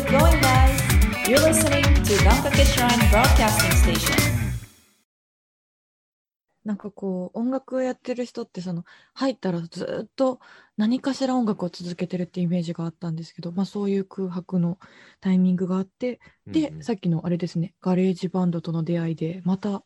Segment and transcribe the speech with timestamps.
[0.00, 1.28] it going, guys?
[1.28, 4.40] You're listening to Gankake Shrine Broadcasting Station.
[6.64, 8.84] なんかこう音楽をやってる人ってその
[9.14, 10.40] 入ったらずっと
[10.76, 14.78] 何かしら音楽を続けてるってイメージがあったんですけど、まあ、そういう空白の
[15.20, 19.82] タイミングがあってで、うんうんさっきのあれですね GarageBand との出会いでまた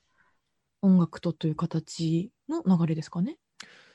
[0.83, 3.39] 音楽とという形の流れですかね。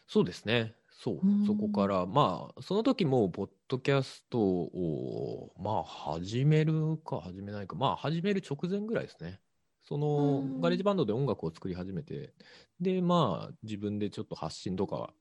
[0.07, 0.73] そうですね。
[1.01, 1.45] そううん。
[1.45, 9.39] そこから、まあ、その時も、ポッドキャストを、まあ、始めるか、始めないか、まあ、始める直前ぐらいですね。
[9.87, 12.33] そのうん、 GarageBand で音楽を作り始めて、
[12.81, 15.13] で、まあ、自分でちょっと発信とか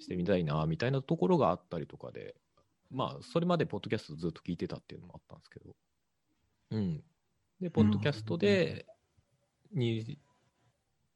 [0.00, 2.34] してみたいな、みたいなところがあったりとかで、
[2.90, 5.76] まあ、それまでポッドキャストずっと聞いてたっていうのもあったんですけど、
[6.72, 7.04] うん。
[7.60, 8.84] で、ポッドキャストで、
[9.72, 10.18] に、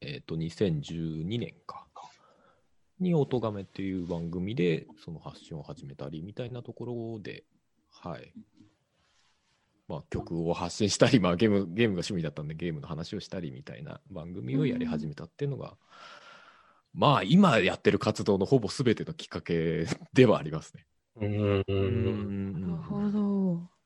[0.01, 1.89] えっ、と、2012年か。
[3.01, 7.45] に、音亀っていう番組で、その発信を始めたり、みたいなところで、
[7.91, 8.33] はい。
[9.89, 15.77] まあ、曲を発信したり、まあ、ゲーム、ゲームが趣味だったんで、ゲームの話をしたりみたいな番組をやり始めたっていうのが、
[16.93, 20.87] まあ、今やってる活動のほぼ全てのきっかけではありますね。
[21.17, 21.65] うん。
[21.69, 23.78] うんなるほど。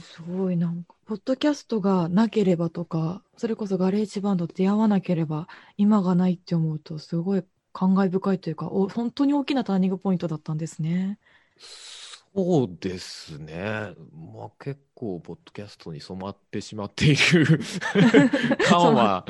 [0.00, 11.18] すごいなんか、ポッドキャストがなければとか、それこそ GarageBand と出会わなければ、今がないって思うと、すごい感慨深いというか、お、本当に大きなターニングポイントだったんですね。
[11.58, 13.94] そうですね。
[14.34, 17.60] まあ結構、ポッドキャストに染まってしまっている
[18.68, 19.24] 感は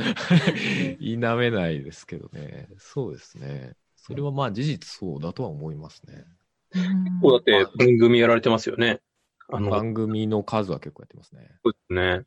[1.01, 2.69] 否めないですけどね。
[2.79, 3.75] そうですね。
[3.97, 6.25] それはまあ事実そうだとは思いますね。
[6.75, 9.01] うんこうだって番組やられてますよね。
[9.53, 11.51] あの、番組の数は結構やってますね。
[11.65, 12.25] そうですね。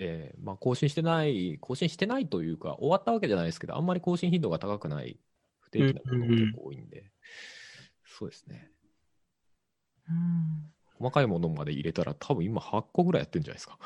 [0.00, 5.18] えーまあ更新してない、更新してないというか、終わったわけじゃないですけど、あんまり更新頻度が高くない
[5.60, 7.10] 不定期なものが結構多いんで、
[8.04, 8.70] そうですね。
[10.08, 13.78] うん細かいものまで入れたら多分今8個ぐらいやってるんじゃないですか。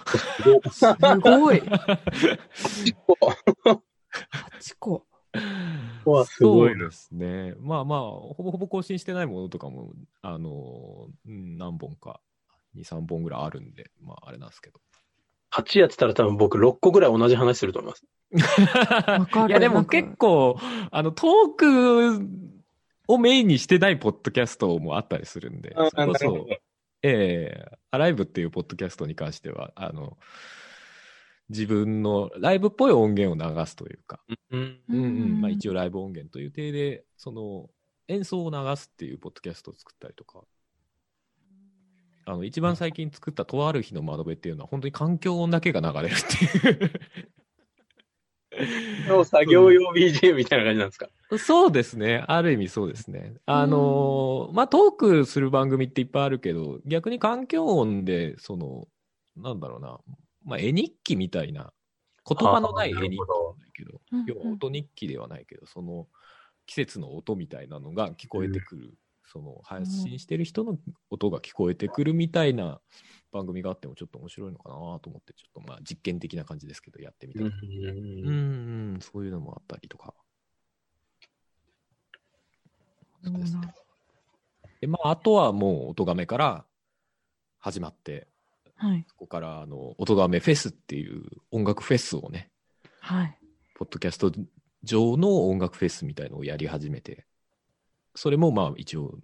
[0.72, 0.86] す
[1.20, 1.61] ごい。
[1.61, 1.98] 8
[4.80, 5.06] 個。
[6.05, 7.55] わすごいそうですね。
[7.58, 9.92] まあまあ、ほぼほぼ更新してないものとかも、
[10.23, 12.20] あの、うん何本か、
[12.77, 14.80] 2、3本ぐらいあるんで、まああれなんですけど。
[15.52, 18.06] 8やってたら多分僕6個ぐらい同じ話すると思います。
[19.48, 20.58] いやでも結構、
[20.90, 22.27] あの、トーク
[23.06, 26.46] をメインにしてないポッドキャストもあったりするんで、それこそ、
[27.02, 30.16] ええアライブっていうポッドキャストに関しては、あの、
[31.50, 34.80] 自分のライブっぽい音源を流すというか、うん。
[34.88, 35.52] うんうんまあ、応。
[35.52, 37.68] 一応ライブ音源という体で、その
[38.08, 40.42] 演奏を流すっていうポッドキャストを作ったりとか、
[42.24, 46.86] あの一番最近作ったとある日の窓辺っていうのは、本当に環境音だけが流れるってい
[49.18, 49.24] う。
[49.24, 51.08] 作業用 BGM みたいな感じなんですか？
[51.38, 52.24] そうですね。
[52.28, 53.34] ある意味そうですね。
[53.46, 58.86] あのーまあ、トークする番組っていっぱいあるけど、逆に環境音で、その、
[59.36, 59.98] なんだろうな、
[60.44, 61.72] まあ、絵日記みたいな、
[62.28, 63.16] 言葉のない絵日記ない
[63.72, 64.24] けど、うん。
[64.27, 66.06] 要は音日記ではないけど、その
[66.66, 68.94] 季節の音みたいなのが聞こえてくる、
[69.32, 70.76] その配信してる人の
[71.08, 72.80] 音が聞こえてくるみたいな
[73.32, 77.46] 番組があってもちょっと面白いのかなと思って、ちょっとまあ実験的な感じですけど、やってみたり。
[77.46, 78.32] うん、う
[78.98, 80.12] ん、そういうのもあったりとか。
[83.24, 83.74] そうですね。
[84.82, 86.66] で、まあ、あとはもう、音亀から
[87.58, 88.28] 始まって、
[88.74, 89.04] はい。
[89.08, 91.22] そこから、あの、音亀フェスっていう
[91.52, 92.50] 音楽フェスをね、
[93.00, 93.38] はい。
[93.76, 94.32] ポッドキャスト
[94.82, 97.26] 上の音楽フェスみたいのをやり始めて、
[98.14, 99.18] それもまあ一応、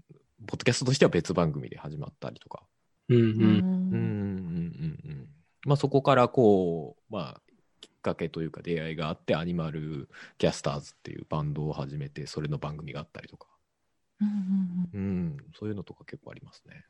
[0.47, 2.63] ポッドキャストとしては別番組で始まったりとか。
[3.09, 3.21] うんう。
[3.21, 5.29] うんうんうんうんうん。
[5.65, 7.41] まあそこからこう、まあ、
[7.81, 13.49] きっかけというか出会いがあって、アニマルキャスターズっていうバンドを始めて、それの番組があったりとか。
[14.21, 14.35] うんうん
[14.93, 16.85] うんうん、そういうのとか結構ありますね。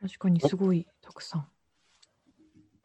[0.00, 1.48] 確かにすごいたくさん。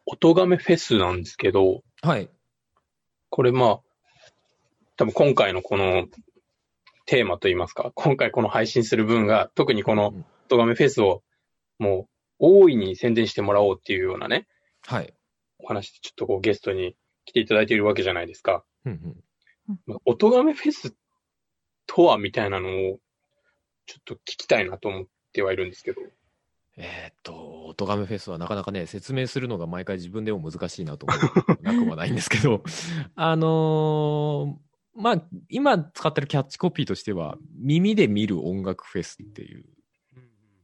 [0.06, 2.30] 音亀フェスなんですけど、はい。
[3.28, 3.80] これまあ、
[4.96, 6.06] 多分今回のこの
[7.06, 11.22] テーマといいますか、今回この配信する分が、特にこのうん音亀フェスを
[11.78, 12.08] も
[12.38, 14.46] う大いに宣伝してもらおうっていうようなね、
[14.86, 15.14] はい。
[15.58, 16.94] お話でちょっとこうゲストに
[17.24, 18.64] 来ていただいているわけじゃないですか。
[18.84, 18.94] うんう
[19.72, 20.94] んまあ音亀フェス
[21.86, 22.98] とはみたいなのを
[23.86, 26.02] ちょっと聞きたいなと思ってはいるんですけど。
[26.76, 31.62] えーっと、音亀フェスはなかなかね、説明するのが毎回自分でも難しいなと思う。
[31.62, 32.62] なくもないんですけど、
[33.14, 39.64] あのーまあ、今使ってるキャッチコピーとしては、耳で見る音楽フェスっていう、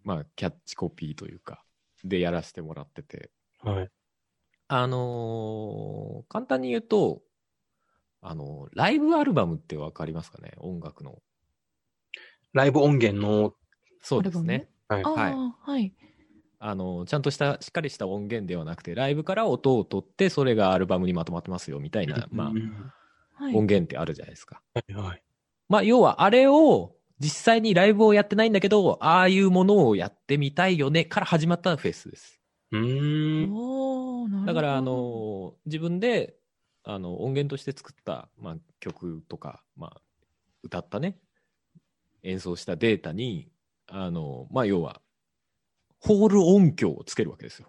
[0.05, 1.65] まあ、キャッチコピーというか、
[2.05, 3.31] でやらせてもらってて、
[3.63, 3.89] はい。
[4.69, 7.23] あのー簡単に言うと、
[8.21, 10.53] あのーライブアルバムってわかりますかね？
[10.59, 11.23] 音楽の。
[12.53, 13.55] ライブ音源の、
[14.03, 14.69] そうですね。
[14.89, 15.95] はいあはいあ、はい。
[16.61, 22.53] あの、ちゃんとした、しっかりした音源ではなくて、ライブから音を取って、それがアルバムにまとまってますよ、みたいな、まあ。
[23.40, 24.62] 音源ってあるじゃないですか。
[24.75, 25.23] はいはい。
[25.69, 32.40] まあ、要は、あれを、実際にライブをやってないんだけど、ああいうものをやってみたいよね、から始まったフェスです。
[32.70, 34.46] うーん。
[34.46, 36.37] だから、あの、自分で、
[36.85, 40.00] あの、音源として作った、まあ、曲とか、まあ、
[40.62, 41.19] 歌ったね、
[42.23, 43.50] 演奏したデータに、
[43.88, 45.00] あの、まあ、要は、
[46.00, 47.69] ホール音響をつけるわけですよ。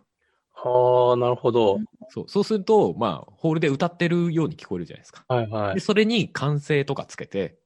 [0.64, 1.80] はあ、なるほど。
[2.10, 5.24] そう、そうすると、まあ、ホールで歌ってるように聞こえるじゃないですか。
[5.28, 5.80] はいはいで、。
[5.80, 7.60] それに歓声とかつけて、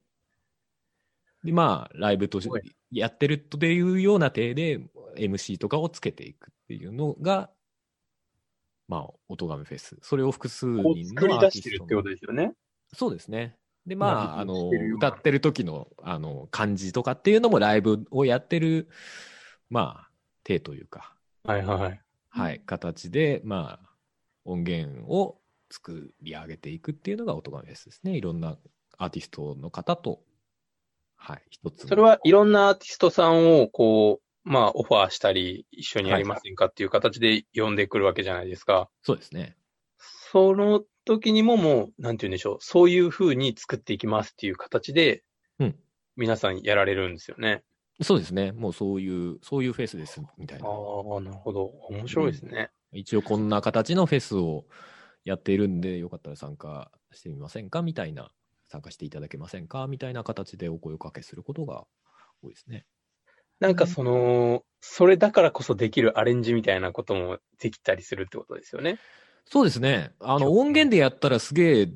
[1.42, 4.80] で、まあ、ライブとしてやってるというような体で、
[5.16, 7.50] MC とかをつけていくっていうのが、
[8.88, 9.96] まあ、音亀フェス。
[10.02, 12.52] それを複数人の作り出してるってことでですよね。
[12.92, 13.56] そうですね。
[13.86, 18.88] で、ままあ、ああの歌ってる時の、あの、感じとかっていうのもライブをやってる、
[19.68, 20.10] まあ、
[20.42, 21.14] 手というか、
[21.44, 22.03] はいはい。
[22.34, 23.90] はい、形で、まあ、
[24.44, 25.38] 音源を
[25.70, 28.16] 作り上げていくっていうのが音亀フェスですね。
[28.16, 28.58] いろんな
[28.98, 30.20] アーティストの方と、
[31.14, 31.88] はい、一つの。
[31.88, 38.90] それはいろんなアーティストさんを、こう、まあ、オファーしたり、一緒にやりませんかっていう形で呼んでくるわけじゃないですか。
[39.02, 39.56] そうですね。
[39.98, 42.56] その時にももう、なんて言うんでしょう。
[42.60, 45.22] そういう風に作っていきますっていう形で、
[45.60, 45.76] うん
[46.16, 47.64] 皆さんやられるんですよね。
[48.02, 48.52] そうですね。
[48.52, 50.68] もうそういう、そういうフェスです、みたいあな。
[50.68, 51.64] あ、なるほど。
[51.90, 52.70] 面白いですね。
[52.92, 54.64] 一応こんな形のフェスを
[55.24, 57.82] やっているんで、よかったら参加してみませんか？
[57.82, 58.30] みたいな、
[58.68, 59.86] 参加していただけませんか？
[59.86, 61.84] みたいな形でお声をかけすることが
[62.42, 62.84] 多いですね。
[63.60, 68.98] なんかその、それだからこそできるアレンジみたいなこともできたりするってことですよね。
[69.46, 70.12] そうですね。
[70.20, 71.88] あの、音源でやったらすげえ、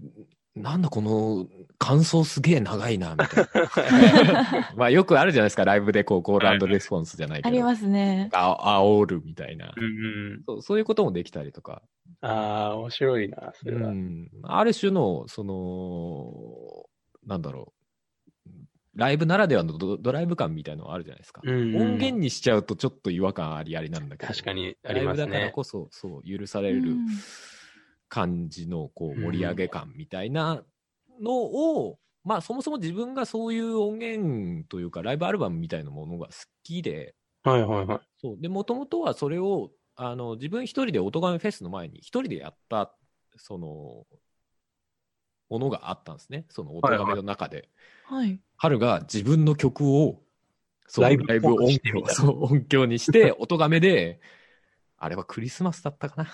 [0.55, 1.47] なんだこの
[1.79, 3.49] 感想すげえ長いな、みたい
[4.25, 4.75] な。
[4.77, 7.49] まあよくあるじゃないですか、ライブでこう、コールレスポンスじゃないけど。
[7.49, 8.29] ありますね。
[8.33, 9.81] あ煽るみたいなう。
[9.81, 9.87] んう
[10.39, 10.43] ん。
[10.45, 11.83] そうそういうこともできたりとか。
[12.21, 13.91] ああ、面白いな、それは。
[13.91, 16.33] うん、ある種の、その、
[17.27, 18.51] なんだろう、
[18.97, 21.41] ライブならではのドドライブ感みたいなのはあるじゃないですか。
[21.45, 24.33] うんうん音源にしちゃうとちょっと違和感ありありなんだけど。
[24.33, 25.33] 確かにあライブりますね。
[25.33, 27.07] だからこそ、そう、許されるうん
[28.09, 30.65] 感じの、こう、盛り上げ感みたいな
[31.21, 36.33] のを、まあ、そもそも自分がそういう音源というか、ライブアルバムみたいなものが好
[36.63, 38.01] きで、はいはいはい。
[38.21, 38.37] そう。
[38.41, 42.95] で、もともとはそれを、あの、自分一人で音亀フェスの前に一人でやった、
[43.37, 44.07] その、
[45.49, 46.45] ものがあったんですね。
[46.51, 47.69] その音亀の中で。
[48.05, 48.41] はい。
[48.57, 50.21] 春が自分の曲を、
[50.87, 54.21] そうライブライブ音響そう音響にして、 音亀で、
[54.99, 56.29] あれはクリスマスだったかな。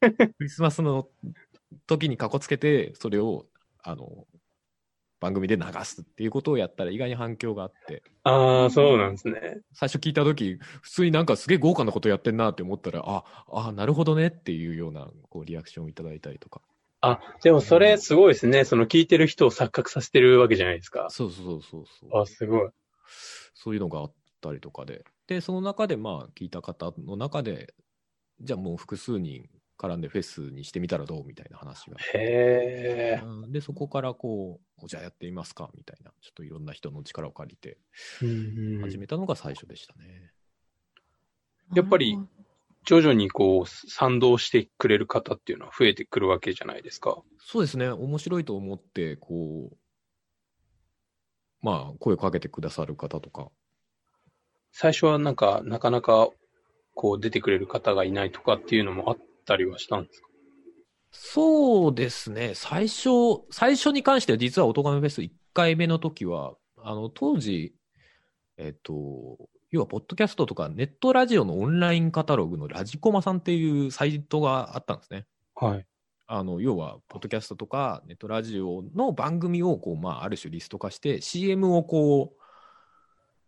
[0.38, 1.08] クリスマスの
[1.86, 3.46] 時にかこつけて、それを、
[3.82, 4.26] あの、
[5.20, 9.60] 番組で流すっていうことをやったら意外に反響があって、ああ、そうなんですね。
[9.72, 16.62] 最初聞いた時、普通になんかすげえ豪華なことやってんなって思ったら、あ、あ、なるほどねっていうような、こう、リアクションをいただいたりとか。
[17.00, 18.64] あ、でもそれすごいですね。
[18.64, 21.08] その聞いてる人を錯覚させてるわけじゃないですか。
[21.10, 22.20] そうそうそうそう。
[22.20, 22.70] あ、すごい。
[23.54, 25.04] そういうのがあったりとかで。
[25.26, 27.74] で、その中でまあ聞いた方の中で、
[28.40, 29.48] じゃあもう複数人
[29.78, 31.96] 絡んでフェスにしてみたらどうみたいな話が。
[32.14, 33.22] へえ。
[33.22, 37.78] うんで、そこからこう、じゃあやってみますかみたいな、ちょっといろんな人の力を借りて
[38.82, 40.32] 始めたのが最初でしたね。
[41.74, 42.18] やっぱり
[42.84, 47.22] 徐々にこう、賛同してくれる方っていうのは増えてくるわけじゃないですか。
[47.38, 49.76] そうですね、面白いと思って、こう、
[51.60, 53.50] まあ、声かけてくださる方とか、
[54.72, 56.28] 最初はなんか、なかなか、
[56.94, 60.28] こう、出てくれる方がいないとかっていうのもあったりはしたんですか？
[61.10, 62.52] そうですね。
[62.54, 63.08] 最初、
[63.50, 67.74] 最初に関しては実は音亀フェス1回目の時は、あの、当時、
[68.56, 69.38] えっと、
[69.70, 75.26] 要は、ポッドキャストとかネットラジオのオンラインカタログのラジコマさんっていうサイトがあったんですね。
[75.54, 75.86] はい。
[76.26, 82.37] あの、要は、ポッドキャストとかネットラジオの番組を、こう、まあ、ある種リスト化して、CM をこう、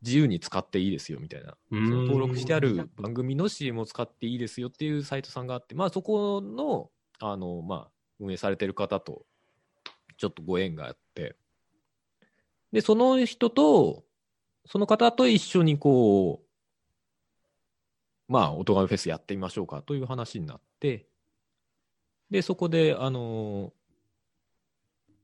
[0.02, 1.57] 自由に使っていいですよみたいな。
[1.71, 6.90] その登録してある番組の CM を使っていいですよっていうサイトさんがあって、まあそこの、
[7.21, 9.26] あの、まあ、運営されてる方と、
[10.16, 11.37] ちょっとご縁があって、
[12.73, 14.04] で、その人と、
[14.66, 21.09] その方と一緒にこう、まあ、音楽フェスやってみましょうかという話になって、
[22.30, 23.73] で、そこで、あの、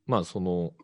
[0.07, 0.75] まあ、その、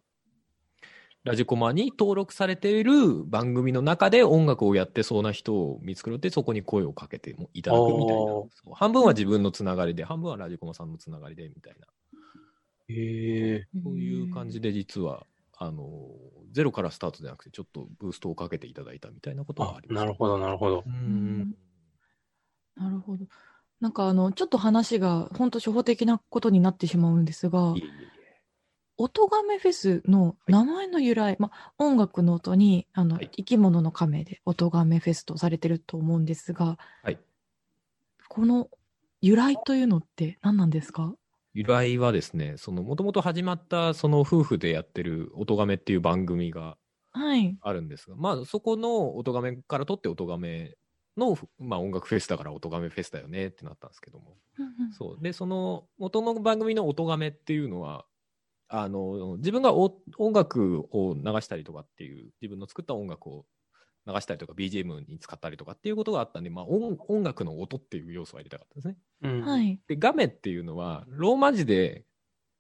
[1.25, 8.33] ラジコマに登録されている番組の中で音楽をやってそうな人を見つけて、そこに声をかけてもいただくみたいな
[8.75, 11.87] 半分は自分のつながりで、半分はラジコマさんのつながりでみたいな。
[12.89, 13.67] へえ。
[13.85, 15.25] そういう感じで実は、
[15.57, 16.11] あの、
[16.51, 20.05] ゼロからスタートじゃなくて、ちょっとブーストをかけていただいたみたいなことはああります。
[20.05, 20.91] なるほど、なるほどう。
[20.91, 21.55] ん。
[22.75, 23.27] なるほど。
[23.81, 28.22] なんかあの、ちょっと話が本当初歩的なことになってしまうんですがいえ、いえい
[28.99, 37.19] 音亀フェスの名前の由来、まあ、音楽の音にあの、はい生き物の亀で音亀フェスとされてると思うんですが、はい
[38.29, 38.69] この
[39.21, 41.15] 由来というのって何なんですか？
[41.55, 46.79] 由来はですね、もともと始まった、その夫婦でやってる音亀っていう番組が
[47.13, 47.59] はい。
[47.61, 50.77] あるんですが、まあ、そこの音亀から取って音亀
[51.19, 54.39] の、まあ、音楽フェスだから音亀フェスだよねってなったんですけども。
[54.97, 55.23] そう。
[55.23, 58.07] で、その元の番組の音亀っていうのは、
[58.75, 63.45] あの、自分がお音楽を流したりとかっていう、自分の作った音楽を
[64.07, 68.97] 流したりとか、BGM に使ったりとかっていうことがあったんで、まあ音、音楽の音っていう要素を入れたかったんですね。
[69.21, 69.79] うんはい。
[69.87, 72.07] で、ガメっていうのは、ローマ字で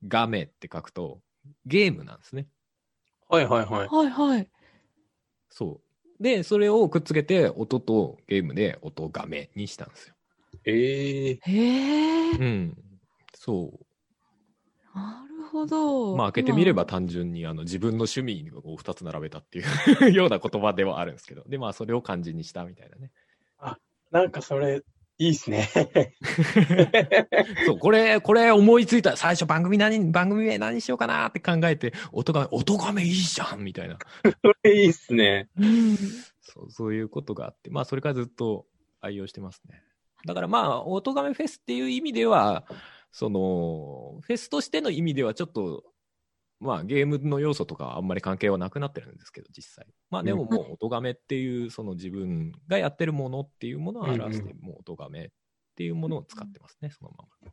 [0.06, 1.22] ガメって書くと、
[1.64, 2.46] ゲームなんですね。
[3.30, 3.88] はいはいはい。
[3.88, 4.50] はいはい。
[5.48, 5.80] そ
[6.20, 6.22] う。
[6.22, 10.14] で、それをくっつけて、音とゲームで音ガメにしたんですよ。
[10.66, 12.36] ええへえ。
[12.38, 12.76] うん。
[13.34, 13.86] そう。
[15.66, 16.16] ど。
[16.16, 19.62] まあ、開けてみれば今単純にあの自分の趣味を2つ並べたってい
[20.08, 23.10] うような言葉ではあるんですけど、で、まあ、それを漢字にしたみたいなね。
[24.12, 24.82] なんかそれ、
[25.18, 25.68] いいっすね。
[27.64, 29.16] そう、これ、これ思いついた。
[29.16, 33.96] 最初番組何、番組名何しようかなって考えて、音が、音がめいいじゃんみたいな。
[34.22, 35.48] それいいっすね。
[35.58, 35.96] うん。
[36.42, 38.66] そう、そういうことがあって、まあ、それからずっと
[39.00, 39.82] 愛用してますね。
[40.26, 42.64] だからまあ、音がめフェスっていう意味では、
[43.12, 45.84] その、フェスとしての意味ではちょっと、
[46.60, 49.86] まあ、ゲームの要素とかはあんまり関係はなくなってるんですけど、実際。
[50.10, 55.28] まあ、でももう、音がめっていう、その自分がやってるものっていうものを表して、もう音がめっ
[55.76, 57.52] ていうものを使ってますね、そのまま。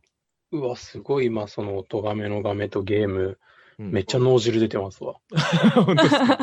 [0.51, 3.22] うわ、すごい今、その音がめの画面とゲーム、
[3.80, 5.16] うんめっちゃ脳汁出てますわ。
[5.74, 6.38] 本当ですか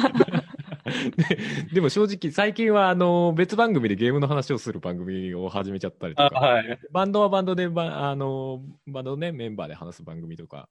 [0.86, 1.38] で
[1.74, 6.78] でも正直最近はあの別番組でゲームの話をする番組を始めちゃったりとあ、か、はい。
[6.92, 10.68] バンドはバンドでバあのバンドのねメンバーで話す番組とか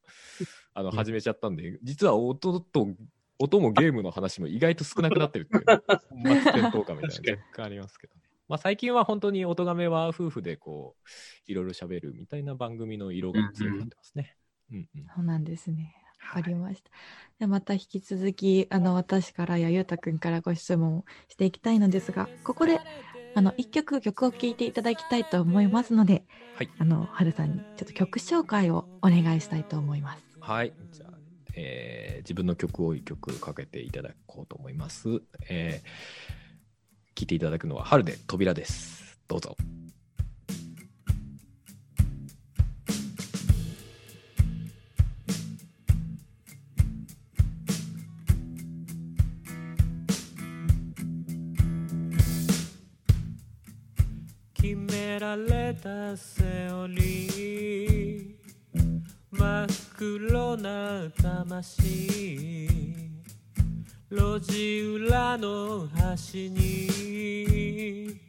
[0.74, 2.95] あのうん始めちゃったんで、実は音と
[3.38, 8.22] 音もゲームの話も意外と少なくなってるっていう本 末転倒感みたいなの若干ありますけどね。
[8.48, 14.38] まあ最近は本当に音亀は夫婦でこういろいろ喋るみたいな番組の色が強くなってますね。
[14.72, 16.04] うんうんそうなんですね。
[16.27, 16.91] わかりはいました。
[17.39, 22.79] でまた引き続き、あの、私からやゆうたくんからご質問をしていきたいのですが、ここで、
[23.36, 26.24] あの、一曲曲を聴いていただきたいと思いますので、
[26.55, 30.24] はいあの、はるさんにちょっと曲紹介をお願いしたいと思います。
[30.39, 30.74] はい。
[30.91, 31.13] じゃあ、
[31.55, 35.22] えー自分の曲を一曲かけていただこうと思います。
[35.48, 39.20] えー、聴いていただくのは、春で扉です。
[39.27, 39.55] どうぞ。
[55.86, 58.34] たセオリー
[59.30, 62.68] 真っ黒な魂
[64.10, 68.20] 路地裏の端に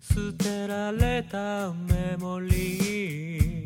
[0.00, 3.65] 捨てられたメモリ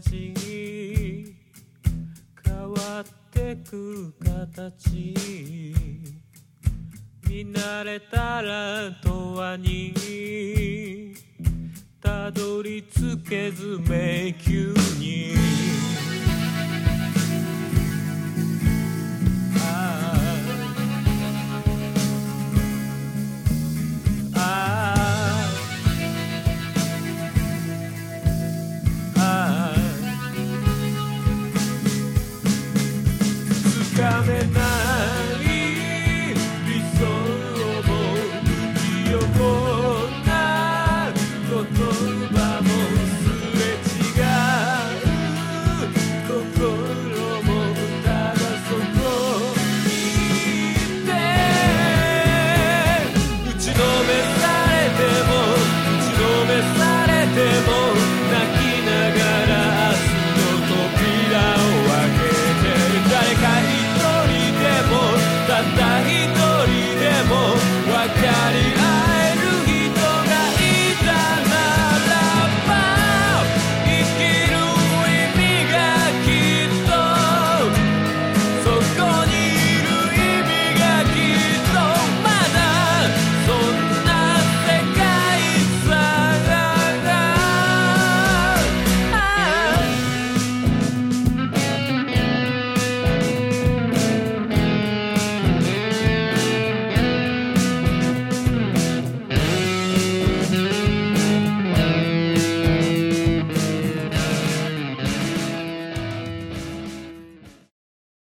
[0.00, 1.34] じ
[2.44, 5.14] 変わってく形
[7.28, 11.14] 見慣れたら永遠に
[12.00, 15.34] たどり着けず迷宮に